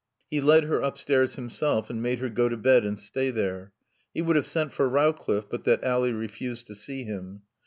[0.31, 3.71] He led her upstairs himself and made her go to bed and stay there.
[4.15, 7.43] He would have sent for Rowcliffe but that Ally refused to see him.